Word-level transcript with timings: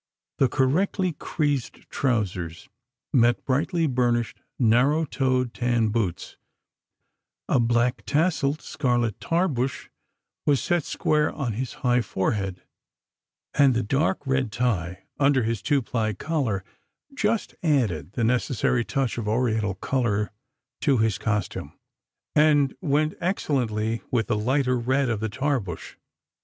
The 0.39 0.49
correctly 0.49 1.13
creased 1.19 1.87
trousers 1.91 2.69
met 3.13 3.45
brightly 3.45 3.85
burnished, 3.85 4.41
narrow 4.57 5.05
toed 5.05 5.53
tan 5.53 5.89
boots; 5.89 6.37
a 7.47 7.59
black 7.59 8.01
tasselled 8.07 8.63
scarlet 8.63 9.19
tarbush 9.19 9.89
was 10.43 10.59
set 10.59 10.85
square 10.85 11.31
on 11.31 11.53
his 11.53 11.73
high 11.85 12.01
forehead, 12.01 12.63
and 13.53 13.75
the 13.75 13.83
dark 13.83 14.25
red 14.25 14.51
tie 14.51 15.03
under 15.19 15.43
his 15.43 15.61
two 15.61 15.83
ply 15.83 16.13
collar 16.13 16.63
just 17.13 17.53
added 17.61 18.13
the 18.13 18.23
necessary 18.23 18.83
touch 18.83 19.19
of 19.19 19.27
Oriental 19.27 19.75
colour 19.75 20.31
to 20.79 20.97
his 20.97 21.19
costume, 21.19 21.77
and 22.35 22.73
went 22.81 23.13
excellently 23.21 24.01
with 24.09 24.25
the 24.25 24.35
lighter 24.35 24.79
red 24.79 25.09
of 25.09 25.19
the 25.19 25.29
tarbush. 25.29 25.93